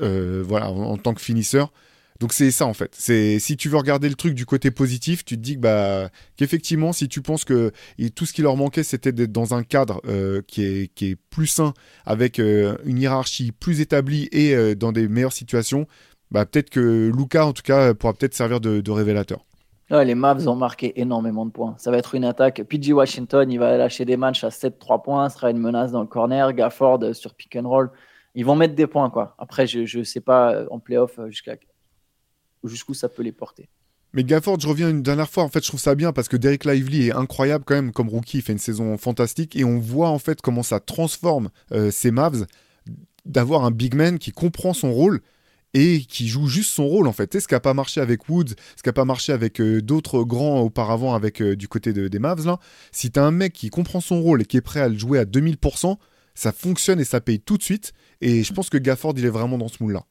[0.00, 1.72] Euh, voilà, en, tant que finisseur.
[2.20, 2.94] Donc c'est ça en fait.
[2.98, 6.10] C'est si tu veux regarder le truc du côté positif, tu te dis que bah
[6.36, 7.72] qu'effectivement si tu penses que
[8.14, 11.16] tout ce qui leur manquait c'était d'être dans un cadre euh, qui, est, qui est
[11.16, 11.74] plus sain
[12.06, 15.86] avec une hiérarchie plus établie et dans des meilleures situations,
[16.30, 19.44] bah peut-être que Luca en tout cas pourra peut-être servir de révélateur
[19.90, 21.74] les Mavs ont marqué énormément de points.
[21.78, 22.62] Ça va être une attaque.
[22.62, 26.06] PG Washington, il va lâcher des matchs à 7-3 points, sera une menace dans le
[26.06, 26.52] corner.
[26.52, 27.90] Gafford euh, sur pick and roll.
[28.34, 29.10] Ils vont mettre des points.
[29.10, 29.34] quoi.
[29.38, 31.56] Après, je ne sais pas euh, en playoff euh, jusqu'à
[32.64, 33.68] jusqu'où ça peut les porter.
[34.12, 35.44] Mais Gafford, je reviens une dernière fois.
[35.44, 38.08] En fait, je trouve ça bien parce que Derek Lively est incroyable quand même comme
[38.08, 38.38] rookie.
[38.38, 41.50] Il fait une saison fantastique et on voit en fait comment ça transforme
[41.90, 42.46] ces Mavs
[43.26, 45.20] d'avoir un big man qui comprend son rôle
[45.76, 47.26] et qui joue juste son rôle en fait.
[47.26, 49.82] Tu ce qui n'a pas marché avec Woods, ce qui n'a pas marché avec euh,
[49.82, 52.58] d'autres grands auparavant avec euh, du côté des Mavs là.
[52.92, 54.96] Si tu as un mec qui comprend son rôle et qui est prêt à le
[54.96, 55.96] jouer à 2000%,
[56.34, 57.92] ça fonctionne et ça paye tout de suite.
[58.22, 60.04] Et je pense que Gafford, il est vraiment dans ce moule là.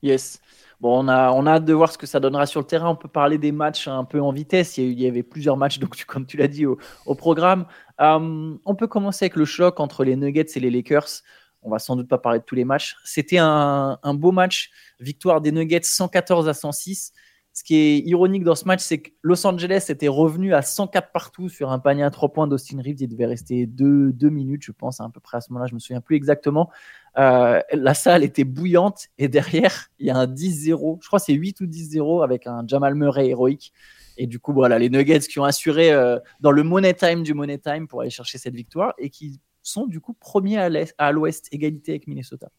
[0.00, 0.40] Yes.
[0.80, 2.88] Bon, on a, on a hâte de voir ce que ça donnera sur le terrain.
[2.88, 4.78] On peut parler des matchs un peu en vitesse.
[4.78, 6.76] Il y avait plusieurs matchs, donc comme tu l'as dit, au,
[7.16, 7.66] programme.
[8.00, 11.22] Euh, on peut commencer avec le choc entre les Nuggets et les Lakers.
[11.62, 12.96] On va sans doute pas parler de tous les matchs.
[13.04, 17.12] C'était un, beau match, victoire des Nuggets 114 à 106.
[17.52, 21.10] Ce qui est ironique dans ce match, c'est que Los Angeles était revenu à 104
[21.10, 23.00] partout sur un panier à 3 points d'Austin Reeves.
[23.00, 25.66] Il devait rester 2 deux, minutes, je pense, à peu près à ce moment-là.
[25.66, 26.70] Je me souviens plus exactement.
[27.18, 30.98] Euh, la salle était bouillante et derrière, il y a un 10-0.
[31.02, 33.72] Je crois que c'est 8 ou 10-0 avec un Jamal Murray héroïque.
[34.18, 37.34] Et du coup, voilà, les Nuggets qui ont assuré euh, dans le money time du
[37.34, 41.48] money time pour aller chercher cette victoire et qui sont du coup premiers à l'ouest,
[41.52, 42.50] égalité avec Minnesota.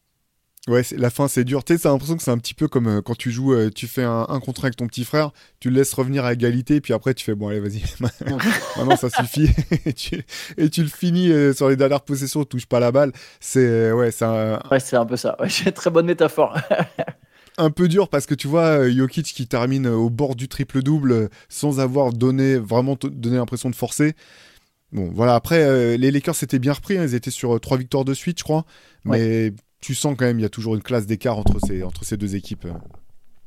[0.68, 1.64] Ouais, la fin c'est dur.
[1.64, 3.86] Tu sais, l'impression que c'est un petit peu comme euh, quand tu joues, euh, tu
[3.86, 6.92] fais un, un, contrat avec ton petit frère, tu le laisses revenir à égalité, puis
[6.92, 7.82] après tu fais bon, allez, vas-y,
[8.76, 9.48] maintenant ça suffit,
[9.86, 10.22] et, tu,
[10.58, 13.12] et, tu, le finis euh, sur les dernières possessions, touche pas la balle.
[13.40, 14.60] C'est ouais, c'est un...
[14.70, 15.34] Ouais, c'est un peu ça.
[15.40, 16.54] Ouais, très bonne métaphore.
[17.56, 21.30] un peu dur parce que tu vois Jokic qui termine au bord du triple double
[21.48, 24.14] sans avoir donné vraiment donné l'impression de forcer.
[24.92, 25.34] Bon, voilà.
[25.34, 26.98] Après, les Lakers s'étaient bien repris.
[26.98, 28.64] Hein, ils étaient sur trois victoires de suite, je crois.
[29.04, 32.04] Mais tu sens quand même il y a toujours une classe d'écart entre ces, entre
[32.04, 32.66] ces deux équipes.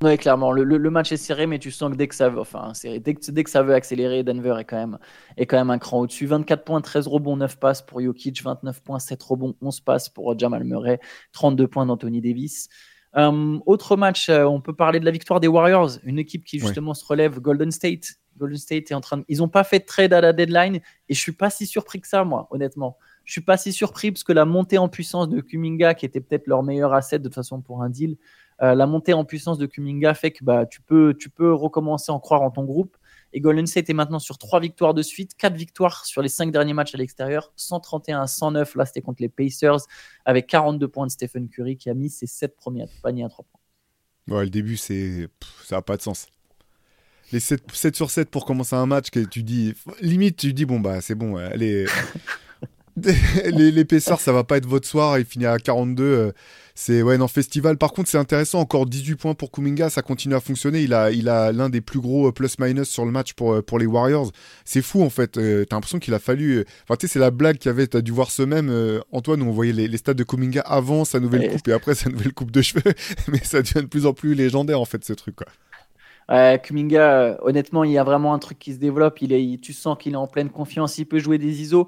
[0.04, 0.52] Oui, clairement.
[0.52, 3.14] Le, le, match est serré, mais tu sens que dès que ça veut, enfin, dès
[3.14, 4.98] que, dès que ça veut accélérer, Denver est quand même,
[5.38, 6.26] est quand même un cran au-dessus.
[6.26, 10.38] 24 points, 13 rebonds, 9 passes pour Jokic, 29 points, 7 rebonds, 11 passes pour
[10.38, 11.00] Jamal Murray,
[11.32, 12.68] 32 points d'Anthony Davis.
[13.16, 16.60] Euh, autre match, euh, on peut parler de la victoire des Warriors, une équipe qui
[16.60, 18.16] justement se relève, Golden State.
[18.38, 19.26] Golden State est en train de...
[19.28, 22.02] Ils n'ont pas fait de trade à la deadline et je suis pas si surpris
[22.02, 22.98] que ça, moi, honnêtement.
[23.26, 26.20] Je suis pas si surpris parce que la montée en puissance de Kuminga, qui était
[26.20, 28.18] peut-être leur meilleur asset de toute façon pour un deal,
[28.62, 32.12] euh, la montée en puissance de Kuminga fait que bah, tu, peux, tu peux recommencer
[32.12, 32.98] à en croire en ton groupe.
[33.34, 36.52] Et Golden State est maintenant sur trois victoires de suite, quatre victoires sur les cinq
[36.52, 38.76] derniers matchs à l'extérieur, 131 109.
[38.76, 39.80] Là, c'était contre les Pacers,
[40.26, 43.46] avec 42 points de Stephen Curry qui a mis ses sept premiers paniers à trois
[43.52, 44.38] points.
[44.38, 45.28] Ouais, le début, c'est
[45.64, 46.28] ça n'a pas de sens.
[47.32, 50.66] Les 7, 7, sur 7 pour commencer un match, que tu dis, limite, tu dis,
[50.66, 51.86] bon, bah, c'est bon, allez,
[53.52, 55.18] L'épaisseur, ça va pas être votre soir.
[55.18, 56.04] Il finit à 42.
[56.04, 56.32] Euh,
[56.76, 57.78] c'est ouais, non, festival.
[57.78, 58.60] Par contre, c'est intéressant.
[58.60, 59.92] Encore 18 points pour Kuminga.
[59.92, 60.82] Ça continue à fonctionner.
[60.82, 63.62] Il a, il a l'un des plus gros euh, plus-minus sur le match pour, euh,
[63.62, 64.32] pour les Warriors.
[64.66, 65.34] C'est fou, en fait.
[65.34, 66.66] T'as l'impression qu'il a fallu.
[66.84, 67.86] Enfin, tu sais, c'est la blague qu'il y avait.
[67.86, 68.72] T'as dû voir ce même.
[69.12, 71.94] Antoine, où on voyait les, les stats de Kuminga avant sa nouvelle coupe et après
[71.94, 72.94] sa nouvelle coupe de cheveux.
[73.28, 75.48] Mais ça devient de plus en plus légendaire, en fait, ce truc, quoi.
[76.58, 79.22] Kuminga, honnêtement, il y a vraiment un truc qui se développe.
[79.22, 80.98] Il est, tu sens qu'il est en pleine confiance.
[80.98, 81.88] Il peut jouer des ISO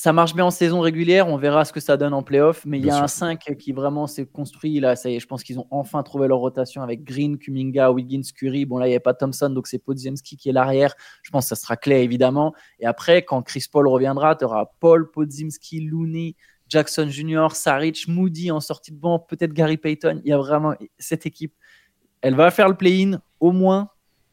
[0.00, 2.78] ça marche bien en saison régulière, on verra ce que ça donne en playoff, mais
[2.78, 5.42] il y a un 5 qui vraiment s'est construit là, ça y est, je pense
[5.42, 8.64] qu'ils ont enfin trouvé leur rotation avec Green, Kuminga, Wiggins, Curry.
[8.64, 10.94] Bon là, il n'y a pas Thompson, donc c'est Podziemski qui est l'arrière.
[11.22, 12.54] Je pense que ça sera clé évidemment.
[12.78, 16.34] Et après, quand Chris Paul reviendra, tu auras Paul, Podziemski, Looney,
[16.66, 20.22] Jackson Jr., Saric, Moody en sortie de banc, peut-être Gary Payton.
[20.24, 21.52] Il y a vraiment cette équipe.
[22.22, 23.90] Elle va faire le play-in, au moins,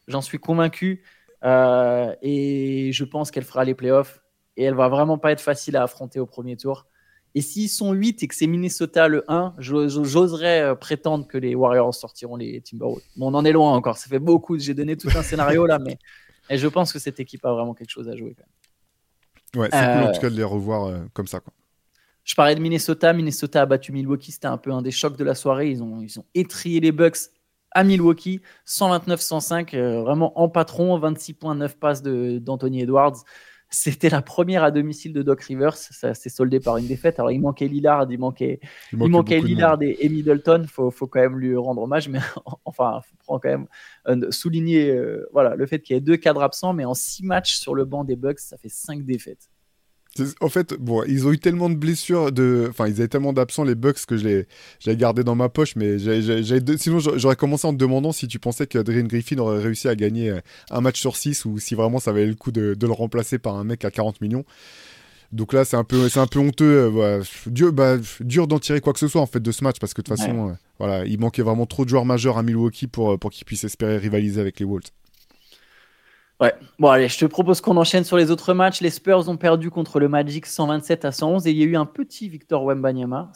[0.08, 1.04] j'en suis convaincu.
[1.44, 4.22] Euh, et je pense qu'elle fera les playoffs
[4.58, 6.88] et elle va vraiment pas être facile à affronter au premier tour.
[7.36, 11.54] Et s'ils sont 8 et que c'est Minnesota le 1, j'oserais euh, prétendre que les
[11.54, 13.04] Warriors sortiront les Timberwolves.
[13.16, 15.78] Bon, on en est loin encore, ça fait beaucoup, j'ai donné tout un scénario là,
[15.78, 16.00] mais
[16.50, 18.36] et je pense que cette équipe a vraiment quelque chose à jouer.
[18.36, 19.64] Quand même.
[19.64, 21.40] Ouais, c'est cool en euh, tout cas de les revoir euh, comme ça.
[21.40, 21.54] Quoi.
[22.24, 25.24] Je parlais de Minnesota, Minnesota a battu Milwaukee, c'était un peu un des chocs de
[25.24, 25.70] la soirée.
[25.70, 27.18] Ils ont, ils ont étrié les Bucks
[27.72, 33.24] à Milwaukee, 129-105, vraiment en patron, 26.9 passes d'Anthony Edwards.
[33.70, 35.76] C'était la première à domicile de Doc Rivers.
[35.76, 37.20] Ça s'est soldé par une défaite.
[37.20, 38.60] Alors, il manquait Lillard, il manquait,
[38.94, 40.62] il manquait, Lillard et, Middleton.
[40.64, 42.08] Il faut, faut, quand même lui rendre hommage.
[42.08, 42.20] Mais
[42.66, 43.68] enfin, il faut quand même
[44.08, 46.74] euh, souligner euh, voilà, le fait qu'il y ait deux cadres absents.
[46.74, 49.50] Mais en six matchs sur le banc des Bucks, ça fait cinq défaites.
[50.42, 52.68] En fait, bon, ils ont eu tellement de blessures, de...
[52.70, 54.46] enfin, ils avaient tellement d'absents, les Bucks, que je
[54.86, 55.76] l'ai gardé dans ma poche.
[55.76, 55.98] Mais
[56.78, 59.96] sinon, j'aurais commencé en te demandant si tu pensais que Adrian Griffin aurait réussi à
[59.96, 60.40] gagner euh,
[60.72, 63.56] un match sur 6 ou si vraiment ça valait le coup de, le remplacer par
[63.56, 64.46] un mec à 40 millions.
[65.34, 66.92] Donc là, c'est un peu, c'est un peu honteux.
[66.96, 69.78] Euh, dur, bah, dur d'en tirer quoi que ce soit en fait de ce match
[69.80, 72.44] parce que de toute façon, euh, voilà, il manquait vraiment trop de joueurs majeurs à
[72.44, 74.90] Milwaukee pour, pour qu'ils puissent espérer rivaliser avec les Wolves.
[76.40, 76.54] Ouais.
[76.78, 78.82] Bon, allez, je te propose qu'on enchaîne sur les autres matchs.
[78.82, 81.76] Les Spurs ont perdu contre le Magic 127 à 111 et il y a eu
[81.76, 83.32] un petit Victor Wembanyama.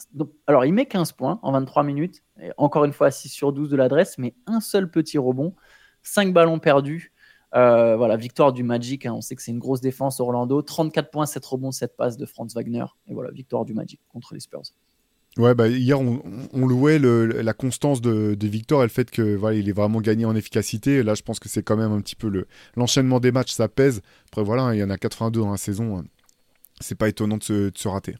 [0.46, 2.22] alors, il met 15 points en 23 minutes.
[2.56, 5.54] encore une fois, 6 sur 12 de l'adresse, mais un seul petit rebond.
[6.04, 7.12] 5 ballons perdus.
[7.54, 9.04] Euh, voilà, victoire du Magic.
[9.04, 9.14] Hein.
[9.14, 10.62] on sait que c'est une grosse défense Orlando.
[10.62, 12.84] 34 points, 7 rebonds, 7 passes de Franz Wagner.
[13.08, 14.62] Et voilà, victoire du Magic contre les Spurs.
[15.38, 19.68] Ouais, bah, hier, on, louait la constance de, Victor et le fait que voilà, il
[19.68, 21.02] est vraiment gagné en efficacité.
[21.02, 23.68] là, je pense que c'est quand même un petit peu le, l'enchaînement des matchs, ça
[23.68, 24.02] pèse.
[24.28, 25.98] Après, voilà, il y en a 82 dans la saison.
[25.98, 26.04] Hein.
[26.80, 27.42] C'est pas étonnant de
[27.74, 28.16] se, rater.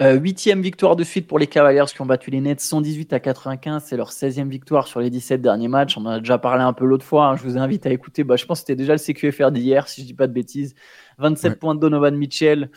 [0.00, 3.18] Euh, huitième victoire de suite pour les Cavaliers qui ont battu les Nets 118 à
[3.18, 3.82] 95.
[3.84, 5.96] C'est leur 16e victoire sur les 17 derniers matchs.
[5.96, 7.30] On en a déjà parlé un peu l'autre fois.
[7.30, 7.36] Hein.
[7.36, 8.22] Je vous invite à écouter.
[8.22, 10.76] Bah, je pense que c'était déjà le CQFR d'hier, si je dis pas de bêtises.
[11.18, 12.70] 27 points de Donovan Mitchell.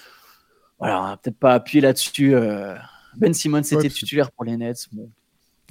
[0.80, 2.36] Voilà, on va peut-être pas appuyer là-dessus.
[2.36, 2.76] Euh,
[3.18, 4.88] ben Simmons était titulaire pour les Nets.
[4.92, 5.10] Bon.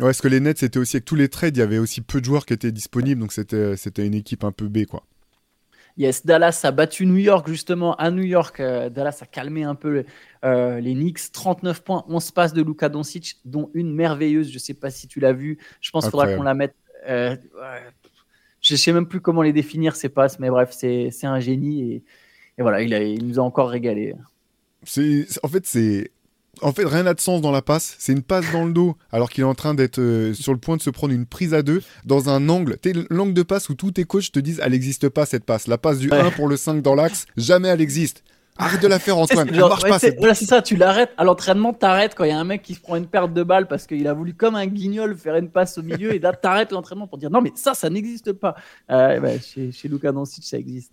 [0.01, 2.01] Ouais, parce que les Nets, c'était aussi avec tous les trades, il y avait aussi
[2.01, 5.05] peu de joueurs qui étaient disponibles, donc c'était, c'était une équipe un peu B, quoi.
[5.97, 8.59] Yes, Dallas a battu New York, justement, à New York.
[8.59, 10.05] Euh, Dallas a calmé un peu
[10.45, 11.31] euh, les Knicks.
[11.31, 14.49] 39 points, 11 passes de Luka Doncic, dont une merveilleuse.
[14.49, 15.59] Je ne sais pas si tu l'as vu.
[15.81, 16.75] Je pense qu'il faudra qu'on la mette.
[17.07, 17.37] Euh,
[18.61, 21.39] je ne sais même plus comment les définir, ces passes, mais bref, c'est, c'est un
[21.39, 21.93] génie.
[21.93, 21.95] Et,
[22.59, 24.17] et voilà, il, a, il nous a encore régalé.
[24.83, 26.11] C'est, en fait, c'est
[26.63, 27.97] En fait, rien n'a de sens dans la passe.
[27.99, 30.59] C'est une passe dans le dos, alors qu'il est en train d'être euh, sur le
[30.59, 32.77] point de se prendre une prise à deux dans un angle.
[32.79, 35.67] T'es l'angle de passe où tous tes coachs te disent elle n'existe pas cette passe.
[35.67, 38.23] La passe du 1 pour le 5 dans l'axe, jamais elle existe.
[38.57, 39.49] Arrête de la faire, Antoine.
[39.51, 39.99] Elle marche pas.
[40.19, 40.63] Voilà, c'est ça.
[40.63, 43.07] Tu l'arrêtes à l'entraînement, t'arrêtes quand il y a un mec qui se prend une
[43.07, 46.15] perte de balle parce qu'il a voulu, comme un guignol, faire une passe au milieu
[46.15, 48.55] et là, t'arrêtes l'entraînement pour dire non, mais ça, ça n'existe pas.
[48.91, 50.93] Euh, bah, chez, chez Luka Doncic, ça existe.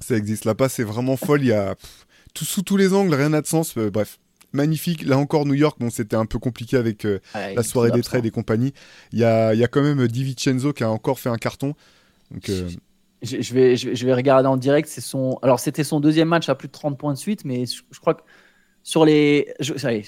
[0.00, 0.44] Ça existe.
[0.44, 1.42] La passe est vraiment folle.
[1.42, 1.74] Il y a
[2.34, 3.76] tout, sous tous les angles, rien n'a de sens.
[3.76, 4.18] Euh, bref,
[4.52, 5.04] magnifique.
[5.04, 8.26] Là encore, New York, bon, c'était un peu compliqué avec euh, la soirée des trades
[8.26, 8.72] et compagnie.
[9.12, 11.74] Il y a, y a, quand même Di Vincenzo qui a encore fait un carton.
[12.30, 12.68] Donc, euh,
[13.22, 14.88] je, vais, je, vais, regarder en direct.
[14.88, 17.64] C'est son, alors c'était son deuxième match à plus de 30 points de suite, mais
[17.66, 18.22] je, crois que
[18.82, 19.54] sur les,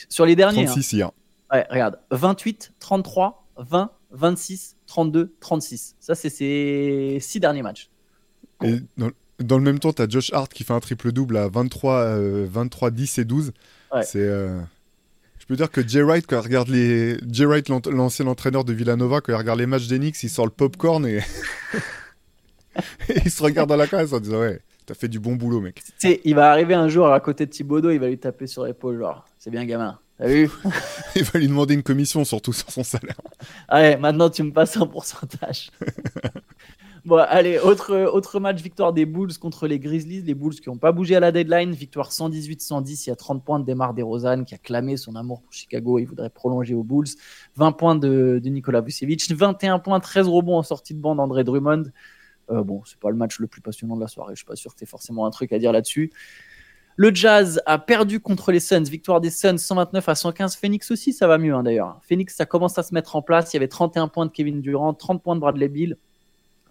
[0.09, 0.65] sur les derniers.
[0.65, 1.13] 36 hein.
[1.53, 5.97] Ouais, regarde, 28, 33, 20, 26, 32, 36.
[6.01, 7.91] Ça, c'est ses six derniers matchs.
[8.63, 12.19] Et dans, le même temps, tu as Josh Hart qui fait un triple-double à 23,
[12.47, 13.53] 23, 10 et 12.
[14.03, 14.19] C'est.
[14.19, 14.61] Euh,
[15.39, 17.19] je peux dire que Jay Wright, quand il regarde les.
[17.31, 20.51] Jay Wright, l'ancien entraîneur de Villanova, quand il regarde les matchs d'Enix, il sort le
[20.51, 21.21] popcorn et.
[23.25, 25.83] il se regarde dans la classe en disant Ouais, t'as fait du bon boulot, mec.
[25.99, 28.65] sais, il va arriver un jour à côté de Thibodeau, il va lui taper sur
[28.65, 29.99] l'épaule, genre, c'est bien, gamin.
[30.19, 30.49] T'as vu?
[31.17, 33.21] Il va lui demander une commission, surtout sur son salaire.
[33.73, 35.71] Ouais, maintenant tu me passes un pourcentage.
[37.05, 40.23] Bon, allez, autre, autre match, victoire des Bulls contre les Grizzlies.
[40.23, 41.73] Les Bulls qui n'ont pas bougé à la deadline.
[41.73, 43.05] Victoire 118-110.
[43.05, 45.99] Il y a 30 points de Demar DeRozan qui a clamé son amour pour Chicago.
[45.99, 47.09] Il voudrait prolonger aux Bulls.
[47.57, 49.31] 20 points de, de Nikola Vucevic.
[49.31, 51.85] 21 points, 13 rebonds en sortie de bande d'André Drummond.
[52.51, 54.33] Euh, bon, c'est pas le match le plus passionnant de la soirée.
[54.33, 56.11] Je suis pas sûr que tu forcément un truc à dire là-dessus.
[56.97, 58.85] Le Jazz a perdu contre les Suns.
[58.85, 60.57] Victoire des Suns 129 à 115.
[60.57, 62.01] Phoenix aussi, ça va mieux hein, d'ailleurs.
[62.03, 63.53] Phoenix, ça commence à se mettre en place.
[63.53, 65.99] Il y avait 31 points de Kevin Durant, 30 points de Bradley Bill.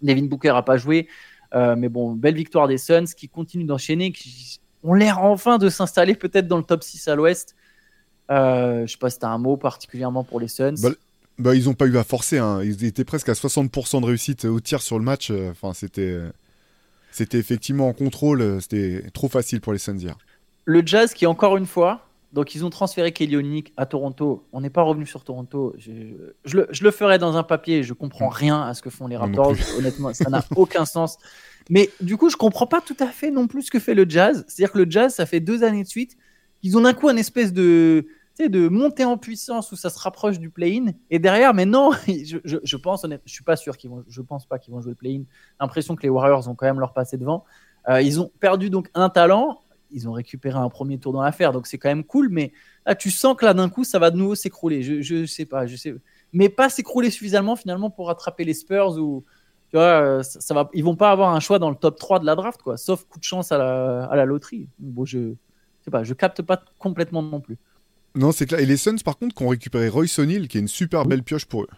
[0.04, 1.08] Devin Booker n'a pas joué.
[1.54, 5.68] Euh, mais bon, belle victoire des Suns qui continuent d'enchaîner, qui ont l'air enfin de
[5.68, 7.54] s'installer peut-être dans le top 6 à l'ouest.
[8.30, 10.74] Euh, je ne sais pas si tu as un mot particulièrement pour les Suns.
[10.82, 10.90] Bah,
[11.38, 12.38] bah ils n'ont pas eu à forcer.
[12.38, 12.60] Hein.
[12.62, 15.30] Ils étaient presque à 60% de réussite au tir sur le match.
[15.50, 16.18] Enfin, c'était,
[17.10, 18.60] c'était effectivement en contrôle.
[18.60, 20.16] C'était trop facile pour les Suns hier.
[20.64, 24.44] Le Jazz qui, encore une fois, donc ils ont transféré Kelly à Toronto.
[24.52, 25.72] On n'est pas revenu sur Toronto.
[25.78, 25.92] Je,
[26.52, 27.84] le, je, le, ferai dans un papier.
[27.84, 28.32] Je comprends mm.
[28.32, 29.54] rien à ce que font les Raptors.
[29.78, 31.16] Honnêtement, ça n'a aucun sens.
[31.70, 34.04] Mais du coup, je comprends pas tout à fait non plus ce que fait le
[34.08, 34.44] Jazz.
[34.48, 36.16] C'est-à-dire que le Jazz, ça fait deux années de suite
[36.60, 38.06] qu'ils ont d'un coup un espèce de
[38.40, 42.38] de montée en puissance où ça se rapproche du play-in et derrière mais non je,
[42.44, 44.80] je, je pense honnêtement je suis pas sûr qu'ils vont je pense pas qu'ils vont
[44.80, 45.22] jouer le play-in
[45.60, 47.44] l'impression que les Warriors ont quand même leur passé devant
[47.88, 49.60] euh, ils ont perdu donc un talent
[49.94, 52.28] ils ont récupéré un premier tour dans l'affaire, donc c'est quand même cool.
[52.28, 52.52] Mais
[52.84, 54.82] là, tu sens que là, d'un coup, ça va de nouveau s'écrouler.
[54.82, 55.94] Je, je sais pas, je sais,
[56.32, 59.24] mais pas s'écrouler suffisamment finalement pour rattraper les Spurs ou
[59.70, 62.26] tu vois, ça, va, ils vont pas avoir un choix dans le top 3 de
[62.26, 64.68] la draft, quoi, sauf coup de chance à la, à la loterie.
[64.78, 65.34] Bon, je
[65.84, 67.56] sais pas, je capte pas complètement non plus.
[68.14, 68.60] Non, c'est clair.
[68.60, 71.24] Et les Suns, par contre, qui ont récupéré Royce O'Neal, qui est une super belle
[71.24, 71.68] pioche pour eux.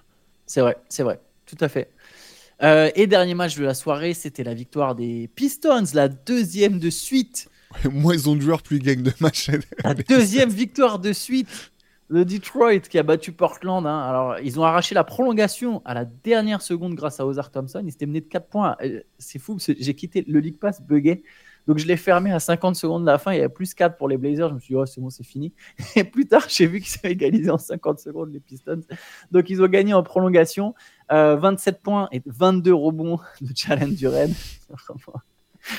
[0.44, 1.90] C'est vrai, c'est vrai, tout à fait.
[2.62, 6.90] Euh, et dernier match de la soirée, c'était la victoire des Pistons, la deuxième de
[6.90, 7.48] suite
[7.90, 9.50] Moins ils ont de joueurs, plus ils gagnent de matchs.
[10.08, 11.72] Deuxième victoire de suite
[12.08, 13.86] le Detroit qui a battu Portland.
[13.86, 14.00] Hein.
[14.00, 17.82] Alors, ils ont arraché la prolongation à la dernière seconde grâce à Ozark Thompson.
[17.84, 18.76] Ils s'étaient menés de 4 points.
[19.18, 21.22] C'est fou, j'ai quitté le League Pass bugué.
[21.66, 23.32] Donc, je l'ai fermé à 50 secondes de la fin.
[23.32, 24.50] Il y avait plus 4 pour les Blazers.
[24.50, 25.52] Je me suis dit, oh, c'est bon, c'est fini.
[25.96, 28.82] Et plus tard, j'ai vu qu'ils s'est égalisé en 50 secondes, les Pistons.
[29.32, 30.74] Donc, ils ont gagné en prolongation.
[31.10, 34.32] 27 euh, points et 22 rebonds de Challenge du Red.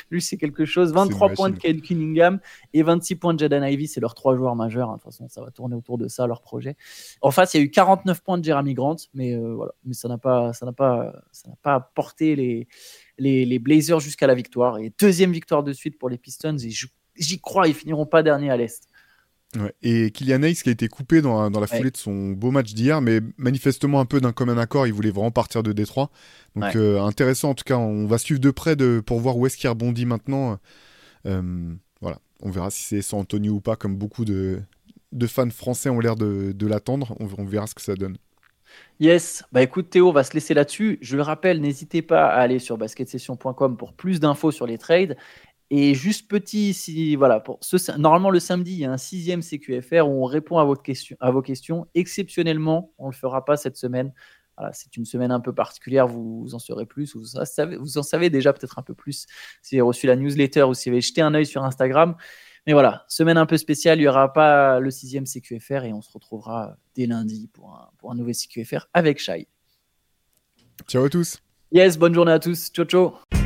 [0.09, 0.93] Lui, c'est quelque chose.
[0.93, 2.39] 23 points de Kyle Cunningham
[2.73, 3.87] et 26 points de Jaden Ivy.
[3.87, 4.89] C'est leurs trois joueurs majeurs.
[4.89, 4.97] Hein.
[4.97, 6.75] De toute façon, ça va tourner autour de ça, leur projet.
[7.21, 9.73] En face, il y a eu 49 points de Jeremy Grant, mais euh, voilà.
[9.85, 12.67] Mais ça n'a pas, ça n'a pas, ça n'a pas porté les,
[13.17, 14.79] les, les Blazers jusqu'à la victoire.
[14.79, 16.57] Et deuxième victoire de suite pour les Pistons.
[16.57, 18.87] Et j'y crois, ils finiront pas dernier à l'Est.
[19.81, 22.73] Et Kylian Hayes qui a été coupé dans, dans la foulée de son beau match
[22.73, 26.09] d'hier, mais manifestement un peu d'un commun accord, il voulait vraiment partir de Détroit.
[26.55, 29.45] Donc euh, intéressant en tout cas, on va suivre de près de, pour voir où
[29.45, 30.59] est-ce qu'il rebondit maintenant.
[31.25, 34.61] Euh, voilà, on verra si c'est San Antonio ou pas, comme beaucoup de,
[35.13, 37.15] de fans français ont l'air de, de l'attendre.
[37.19, 38.17] On, on, verra ce que ça donne.
[38.99, 40.97] Yes, bah écoute Théo, on va se laisser là-dessus.
[41.01, 45.15] Je le rappelle, n'hésitez pas à aller sur basketsession.com pour plus d'infos sur les trades.
[45.69, 49.41] Et juste petit, si, voilà, pour ce, normalement le samedi, il y a un sixième
[49.41, 51.87] CQFR où on répond à, votre question, à vos questions.
[51.93, 54.13] Exceptionnellement, on ne le fera pas cette semaine.
[54.57, 58.03] Voilà, c'est une semaine un peu particulière, vous, en saurez plus, vous, savez, vous en
[58.03, 59.27] savez déjà peut-être un peu plus
[59.61, 62.15] si vous avez reçu la newsletter ou si vous avez jeté un œil sur Instagram.
[62.65, 66.01] Mais voilà, semaine un peu spéciale, il n'y aura pas le sixième CQFR et on
[66.01, 69.47] se retrouvera dès lundi pour un, pour un nouvel CQFR avec Shai.
[70.87, 71.39] Ciao à tous.
[71.71, 72.69] Yes, bonne journée à tous.
[72.71, 73.36] Ciao, ciao.